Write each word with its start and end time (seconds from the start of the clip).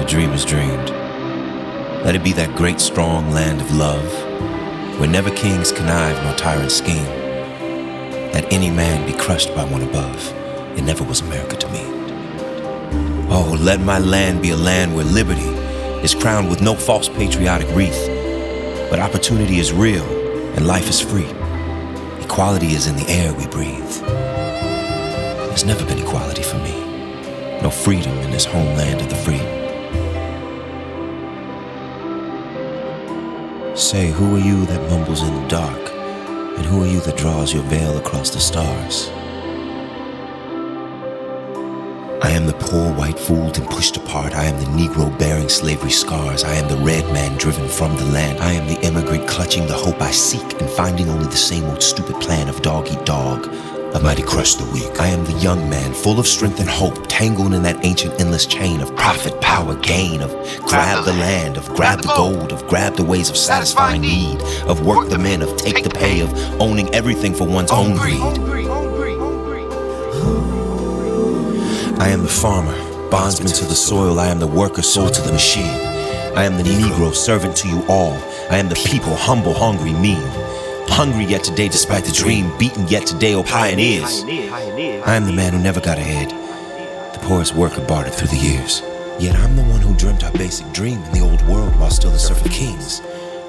the 0.00 0.06
dream 0.06 0.30
dreamers 0.30 0.46
dreamed. 0.46 0.88
Let 2.06 2.14
it 2.14 2.24
be 2.24 2.32
that 2.32 2.56
great 2.56 2.80
strong 2.80 3.30
land 3.32 3.60
of 3.60 3.76
love, 3.76 4.10
where 4.98 5.10
never 5.10 5.30
kings 5.30 5.72
connive 5.72 6.22
nor 6.24 6.34
tyrants 6.36 6.76
scheme. 6.76 7.04
That 8.32 8.50
any 8.50 8.70
man 8.70 9.06
be 9.06 9.12
crushed 9.12 9.54
by 9.54 9.64
one 9.64 9.82
above. 9.82 10.32
It 10.78 10.84
never 10.84 11.04
was 11.04 11.20
America 11.20 11.54
to 11.56 11.68
me. 11.68 11.82
Oh, 13.28 13.54
let 13.60 13.80
my 13.80 13.98
land 13.98 14.40
be 14.40 14.50
a 14.50 14.56
land 14.56 14.94
where 14.94 15.04
liberty 15.04 15.50
is 16.02 16.14
crowned 16.14 16.48
with 16.48 16.62
no 16.62 16.74
false 16.74 17.10
patriotic 17.10 17.68
wreath, 17.76 18.06
but 18.88 19.00
opportunity 19.00 19.58
is 19.58 19.70
real 19.70 20.06
and 20.54 20.66
life 20.66 20.88
is 20.88 20.98
free. 20.98 21.28
Equality 22.24 22.68
is 22.68 22.86
in 22.86 22.96
the 22.96 23.08
air 23.10 23.34
we 23.34 23.46
breathe. 23.48 24.00
There's 25.48 25.66
never 25.66 25.84
been 25.84 25.98
equality 25.98 26.42
for 26.42 26.56
me, 26.56 27.60
no 27.60 27.68
freedom 27.68 28.16
in 28.20 28.30
this 28.30 28.46
homeland 28.46 29.02
of 29.02 29.10
the 29.10 29.16
free. 29.16 29.59
Say, 33.90 34.12
who 34.12 34.36
are 34.36 34.38
you 34.38 34.66
that 34.66 34.88
mumbles 34.88 35.24
in 35.24 35.34
the 35.34 35.48
dark? 35.48 35.90
And 36.56 36.64
who 36.64 36.84
are 36.84 36.86
you 36.86 37.00
that 37.00 37.16
draws 37.16 37.52
your 37.52 37.64
veil 37.64 37.98
across 37.98 38.30
the 38.30 38.38
stars? 38.38 39.08
I 42.22 42.30
am 42.30 42.46
the 42.46 42.56
poor 42.60 42.94
white 42.94 43.18
fooled 43.18 43.58
and 43.58 43.68
pushed 43.68 43.96
apart. 43.96 44.32
I 44.32 44.44
am 44.44 44.60
the 44.60 44.66
Negro 44.80 45.18
bearing 45.18 45.48
slavery 45.48 45.90
scars. 45.90 46.44
I 46.44 46.54
am 46.54 46.68
the 46.68 46.84
red 46.84 47.04
man 47.12 47.36
driven 47.36 47.68
from 47.68 47.96
the 47.96 48.04
land. 48.04 48.38
I 48.38 48.52
am 48.52 48.68
the 48.68 48.80
immigrant 48.86 49.26
clutching 49.26 49.66
the 49.66 49.74
hope 49.74 50.00
I 50.00 50.12
seek 50.12 50.60
and 50.60 50.70
finding 50.70 51.08
only 51.08 51.26
the 51.26 51.36
same 51.36 51.64
old 51.64 51.82
stupid 51.82 52.14
plan 52.20 52.48
of 52.48 52.62
dog 52.62 52.86
eat 52.92 53.04
dog, 53.04 53.52
of 53.94 54.02
mighty 54.02 54.22
crush 54.22 54.54
the 54.54 54.64
weak. 54.72 55.00
I 55.00 55.08
am 55.08 55.24
the 55.24 55.32
young 55.34 55.68
man 55.68 55.92
full 55.92 56.18
of 56.18 56.26
strength 56.26 56.60
and 56.60 56.68
hope, 56.68 57.06
tangled 57.08 57.54
in 57.54 57.62
that 57.64 57.84
ancient 57.84 58.20
endless 58.20 58.46
chain 58.46 58.80
of 58.80 58.94
profit, 58.96 59.40
power, 59.40 59.74
gain, 59.76 60.20
of 60.22 60.30
grab 60.66 61.04
the 61.04 61.12
land, 61.12 61.56
of 61.56 61.68
grab 61.74 62.00
the 62.00 62.12
gold, 62.16 62.52
of 62.52 62.66
grab 62.68 62.94
the 62.94 63.04
ways 63.04 63.30
of 63.30 63.36
satisfying 63.36 64.02
need, 64.02 64.40
of 64.66 64.86
work 64.86 65.08
the 65.08 65.18
men, 65.18 65.42
of 65.42 65.56
take 65.56 65.82
the 65.82 65.90
pay, 65.90 66.20
of 66.20 66.32
owning 66.60 66.92
everything 66.94 67.34
for 67.34 67.46
one's 67.46 67.70
own 67.70 67.96
greed. 67.96 68.20
I 72.00 72.08
am 72.08 72.22
the 72.22 72.28
farmer, 72.28 72.74
bondsman 73.10 73.52
to 73.52 73.64
the 73.64 73.74
soil. 73.74 74.18
I 74.18 74.28
am 74.28 74.38
the 74.38 74.46
worker, 74.46 74.82
sold 74.82 75.12
to 75.14 75.22
the 75.22 75.32
machine. 75.32 75.64
I 76.36 76.44
am 76.44 76.56
the 76.56 76.62
Negro, 76.62 77.14
servant 77.14 77.56
to 77.56 77.68
you 77.68 77.84
all. 77.88 78.14
I 78.50 78.56
am 78.56 78.68
the 78.68 78.82
people, 78.86 79.14
humble, 79.16 79.52
hungry, 79.52 79.92
mean. 79.92 80.22
Hungry 80.90 81.24
yet 81.24 81.42
today, 81.44 81.68
despite 81.68 82.04
the 82.04 82.12
dream. 82.12 82.52
Beaten 82.58 82.86
yet 82.88 83.06
today, 83.06 83.34
oh 83.34 83.42
pioneers. 83.42 84.22
I 84.24 85.14
am 85.14 85.24
the 85.24 85.32
man 85.32 85.52
who 85.54 85.58
never 85.58 85.80
got 85.80 85.98
ahead. 85.98 86.30
The 87.14 87.18
poorest 87.20 87.54
worker 87.54 87.80
bartered 87.86 88.12
through 88.12 88.28
the 88.28 88.36
years. 88.36 88.82
Yet 89.18 89.36
I'm 89.36 89.56
the 89.56 89.62
one 89.62 89.80
who 89.80 89.94
dreamt 89.96 90.24
our 90.24 90.32
basic 90.32 90.70
dream 90.72 91.02
in 91.04 91.12
the 91.12 91.20
old 91.20 91.40
world 91.48 91.74
while 91.78 91.90
still 91.90 92.10
the 92.10 92.18
serf 92.18 92.44
of 92.44 92.52
kings. 92.52 93.00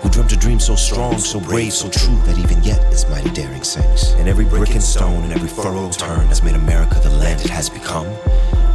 Who 0.02 0.10
dreamt 0.10 0.32
a 0.32 0.38
dream 0.38 0.60
so 0.60 0.76
strong, 0.76 1.18
so 1.18 1.40
brave, 1.40 1.74
so 1.74 1.90
true 1.90 2.16
that 2.26 2.38
even 2.38 2.64
yet 2.64 2.80
its 2.86 3.08
mighty 3.10 3.30
daring 3.32 3.64
sinks. 3.64 4.14
And 4.14 4.30
every 4.30 4.46
brick 4.46 4.72
and 4.72 4.84
stone 4.84 5.24
and 5.24 5.34
every 5.34 5.50
furrowed 5.50 5.94
turn 5.94 6.28
has 6.28 6.42
made 6.42 6.56
America 6.56 7.00
the 7.00 7.10
land 7.10 7.42
it 7.42 7.50
has 7.50 7.70
become. 7.70 8.08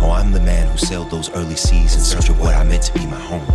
Oh, 0.01 0.11
I'm 0.15 0.33
the 0.33 0.41
man 0.41 0.71
who 0.71 0.77
sailed 0.77 1.11
those 1.11 1.31
early 1.31 1.57
seas 1.57 1.95
in 1.95 2.01
search 2.01 2.29
of 2.29 2.39
what 2.39 2.55
I 2.55 2.63
meant 2.63 2.83
to 2.85 2.93
be 2.93 3.07
my 3.07 3.19
home. 3.19 3.47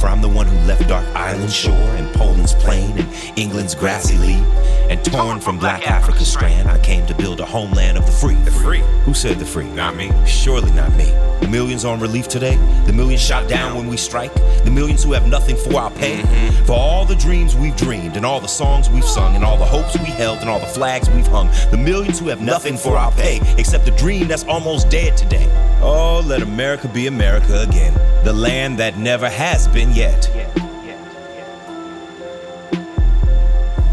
For 0.00 0.08
I'm 0.08 0.20
the 0.20 0.28
one 0.28 0.46
who 0.46 0.56
left 0.66 0.86
Dark 0.88 1.06
Ireland's 1.16 1.54
shore 1.54 1.72
and 1.72 2.14
Poland's 2.14 2.52
plain 2.54 2.98
and 2.98 3.38
England's 3.38 3.74
grassy 3.74 4.18
lea. 4.18 4.42
And 4.90 5.04
torn 5.04 5.40
from 5.40 5.58
black 5.58 5.90
Africa's 5.90 6.30
strand, 6.30 6.68
I 6.68 6.78
came 6.78 7.06
to 7.06 7.14
build 7.14 7.40
a 7.40 7.46
homeland 7.46 7.98
of 7.98 8.06
the 8.06 8.12
free. 8.12 8.34
The 8.34 8.50
free. 8.50 8.82
Who 9.04 9.14
said 9.14 9.38
the 9.38 9.46
free? 9.46 9.68
Not 9.70 9.96
me. 9.96 10.12
Surely 10.26 10.70
not 10.72 10.92
me. 10.96 11.10
The 11.40 11.48
millions 11.48 11.84
on 11.84 12.00
relief 12.00 12.28
today, 12.28 12.56
the 12.86 12.92
millions 12.92 13.22
shot 13.22 13.48
down 13.48 13.76
when 13.76 13.88
we 13.88 13.96
strike, 13.96 14.34
the 14.64 14.70
millions 14.70 15.04
who 15.04 15.12
have 15.12 15.28
nothing 15.28 15.56
for 15.56 15.76
our 15.76 15.90
pay. 15.90 16.22
Mm-hmm. 16.22 16.64
For 16.64 16.72
all 16.72 17.04
the 17.04 17.14
dreams 17.14 17.54
we've 17.54 17.76
dreamed, 17.76 18.16
and 18.16 18.24
all 18.24 18.40
the 18.40 18.48
songs 18.48 18.88
we've 18.88 19.04
sung, 19.04 19.36
and 19.36 19.44
all 19.44 19.56
the 19.56 19.64
hopes 19.64 19.96
we 19.98 20.06
held, 20.06 20.38
and 20.38 20.48
all 20.48 20.58
the 20.58 20.66
flags 20.66 21.08
we've 21.10 21.26
hung. 21.26 21.48
The 21.70 21.76
millions 21.76 22.18
who 22.18 22.28
have 22.28 22.40
nothing 22.40 22.76
for 22.76 22.96
our 22.96 23.12
pay, 23.12 23.40
except 23.58 23.84
the 23.84 23.90
dream 23.92 24.28
that's 24.28 24.44
almost 24.44 24.88
dead 24.88 25.16
today. 25.16 25.46
Oh, 25.82 26.22
let 26.26 26.42
America 26.42 26.88
be 26.88 27.06
America 27.06 27.62
again, 27.62 27.94
the 28.24 28.32
land 28.32 28.78
that 28.78 28.96
never 28.96 29.28
has 29.28 29.68
been 29.68 29.92
yet. 29.92 30.28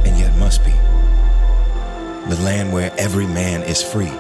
And 0.05 0.17
yet 0.17 0.33
must 0.37 0.63
be. 0.63 0.71
The 2.29 2.41
land 2.41 2.71
where 2.71 2.91
every 2.97 3.27
man 3.27 3.63
is 3.63 3.83
free. 3.83 4.11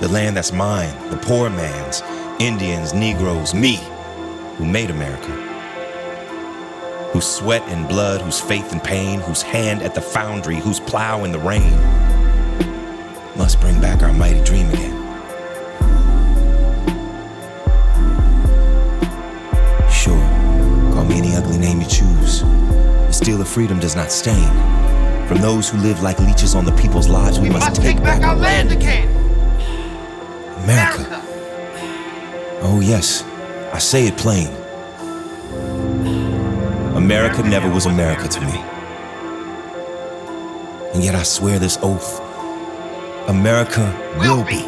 The 0.00 0.08
land 0.08 0.36
that's 0.36 0.52
mine, 0.52 0.92
the 1.10 1.16
poor 1.16 1.48
man's, 1.48 2.02
Indians, 2.40 2.92
Negroes, 2.92 3.54
me, 3.54 3.76
who 4.56 4.64
made 4.64 4.90
America. 4.90 5.30
Whose 7.12 7.26
sweat 7.26 7.62
and 7.68 7.86
blood, 7.88 8.20
whose 8.20 8.40
faith 8.40 8.72
and 8.72 8.82
pain, 8.82 9.20
whose 9.20 9.42
hand 9.42 9.82
at 9.82 9.94
the 9.94 10.00
foundry, 10.00 10.56
whose 10.56 10.80
plow 10.80 11.22
in 11.24 11.30
the 11.30 11.38
rain, 11.38 11.72
must 13.36 13.60
bring 13.60 13.80
back 13.80 14.02
our 14.02 14.12
mighty 14.12 14.42
dream 14.42 14.68
again. 14.70 14.98
Sure, 19.90 20.18
call 20.92 21.04
me 21.04 21.18
any 21.18 21.36
ugly 21.36 21.58
name 21.58 21.80
you 21.80 21.86
choose. 21.86 22.40
The 22.42 23.12
steel 23.12 23.40
of 23.40 23.48
freedom 23.48 23.78
does 23.78 23.94
not 23.94 24.10
stain. 24.10 24.50
From 25.28 25.38
those 25.38 25.68
who 25.68 25.78
live 25.78 26.02
like 26.02 26.18
leeches 26.18 26.56
on 26.56 26.64
the 26.64 26.72
people's 26.72 27.08
lives, 27.08 27.38
we, 27.38 27.48
We 27.48 27.54
must 27.54 27.80
take 27.80 28.02
back 28.02 28.22
our 28.22 28.34
land 28.34 28.72
again. 28.72 29.21
America. 30.62 31.20
Oh, 32.62 32.80
yes, 32.80 33.24
I 33.72 33.78
say 33.78 34.06
it 34.06 34.16
plain. 34.16 34.46
America 36.94 37.42
never 37.42 37.68
was 37.68 37.86
America 37.86 38.28
to 38.28 38.40
me. 38.42 38.58
And 40.94 41.02
yet 41.02 41.16
I 41.16 41.24
swear 41.24 41.58
this 41.58 41.78
oath 41.82 42.20
America 43.28 43.82
will 44.18 44.44
be. 44.44 44.64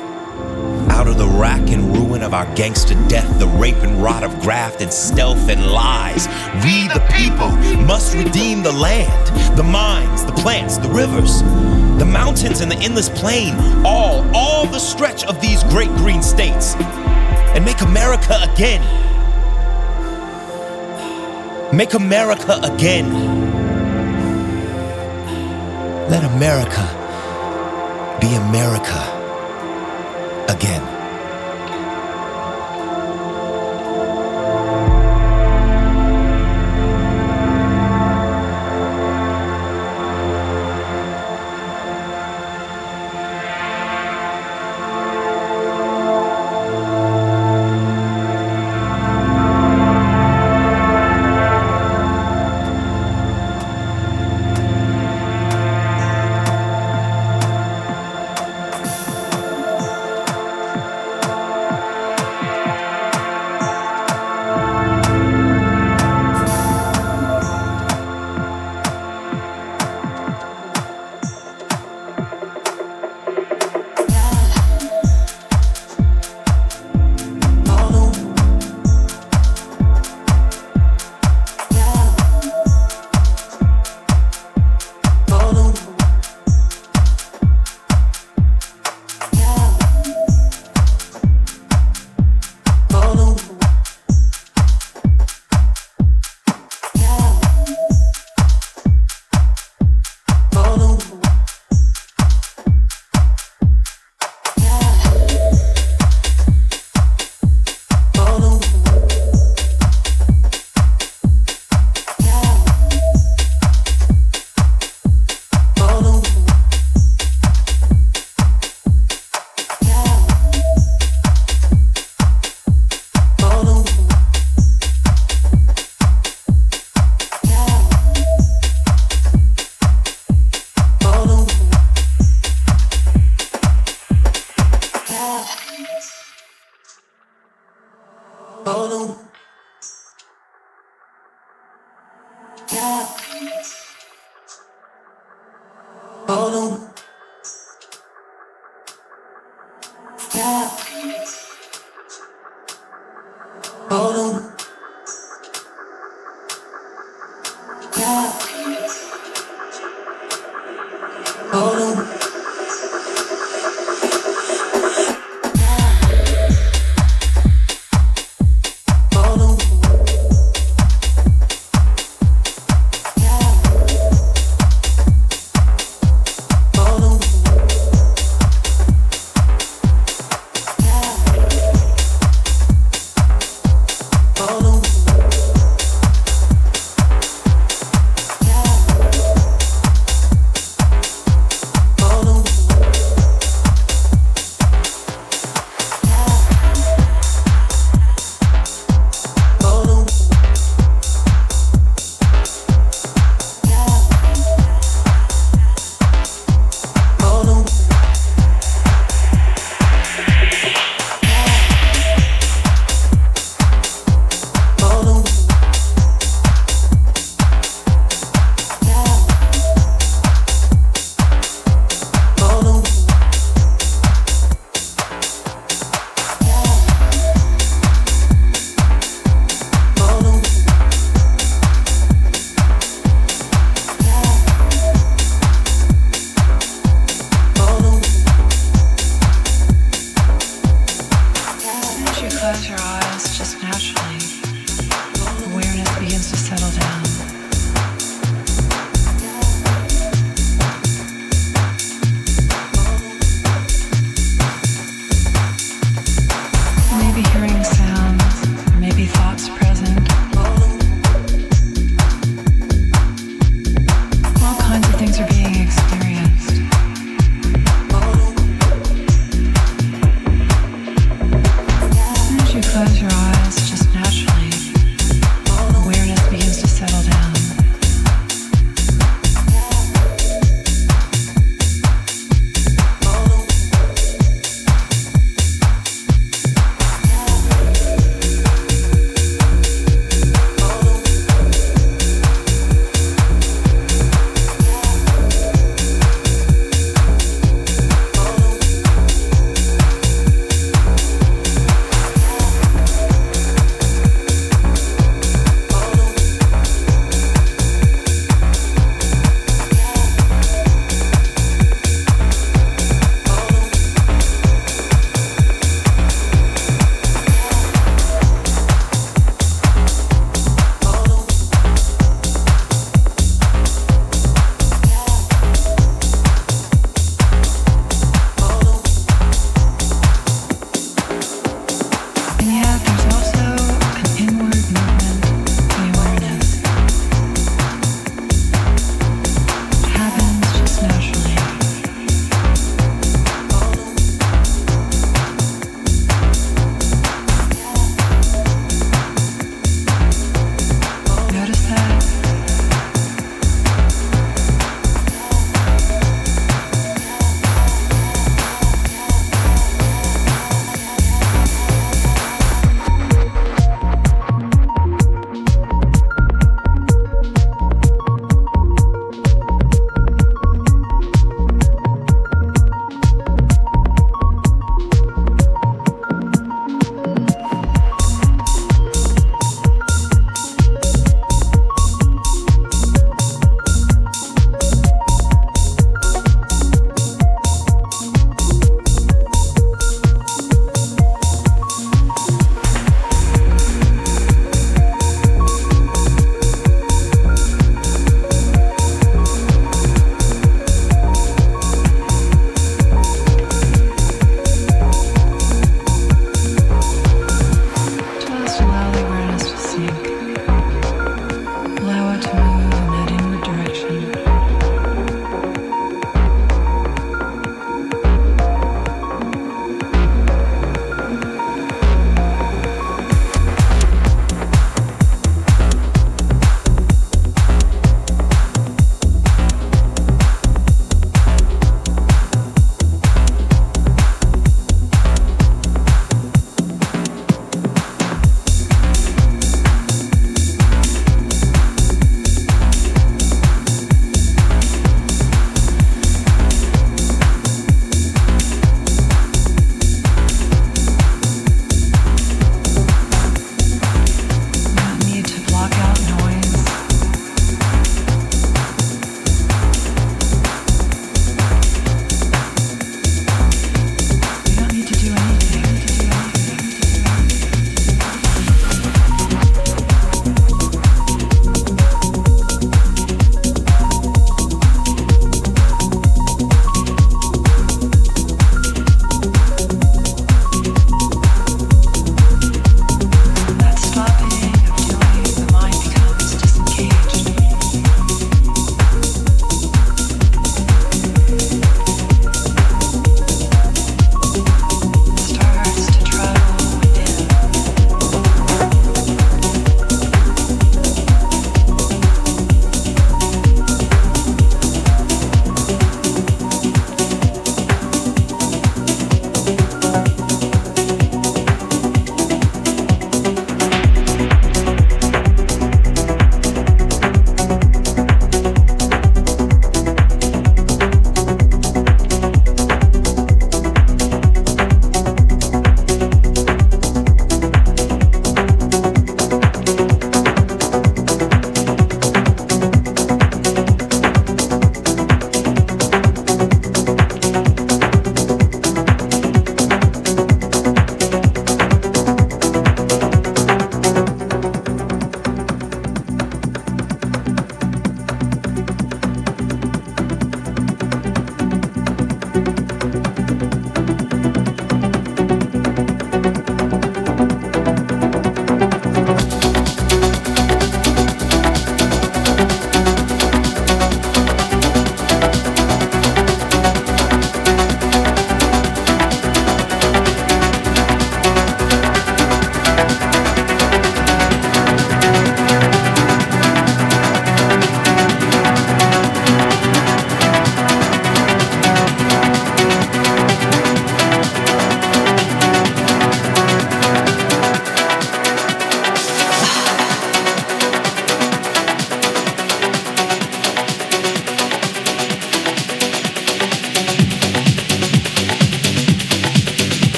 Out 0.91 1.07
of 1.07 1.17
the 1.17 1.27
rack 1.27 1.71
and 1.71 1.97
ruin 1.97 2.23
of 2.23 2.35
our 2.35 2.53
gangster 2.55 2.95
death, 3.09 3.39
the 3.39 3.47
rape 3.47 3.77
and 3.77 4.03
rot 4.03 4.25
of 4.25 4.39
graft 4.41 4.81
and 4.81 4.93
stealth 4.93 5.49
and 5.49 5.65
lies, 5.67 6.27
we 6.65 6.89
the 6.89 7.05
people 7.15 7.51
must 7.85 8.17
redeem 8.17 8.63
the 8.63 8.73
land, 8.73 9.57
the 9.57 9.63
mines, 9.63 10.25
the 10.25 10.33
plants, 10.33 10.77
the 10.79 10.89
rivers, 10.89 11.43
the 12.05 12.11
mountains 12.11 12.61
and 12.61 12.71
the 12.71 12.77
endless 12.77 13.09
plain, 13.09 13.55
all, 13.85 14.25
all 14.35 14.67
the 14.67 14.79
stretch 14.79 15.25
of 15.25 15.41
these 15.41 15.63
great 15.65 15.89
green 15.97 16.23
states, 16.23 16.75
and 17.55 17.65
make 17.65 17.81
America 17.81 18.37
again. 18.53 18.83
Make 21.75 21.95
America 21.95 22.61
again. 22.63 23.11
Let 26.11 26.25
America 26.25 26.85
be 28.21 28.35
America 28.35 29.01
again. 30.53 30.94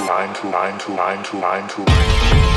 nine 0.00 0.32
two 0.34 0.50
nine 0.50 0.78
two 0.78 0.94
nine 0.94 1.22
two 1.22 1.38
nine 1.38 1.68
two 1.68 1.84
nine 1.84 2.46
two. 2.46 2.51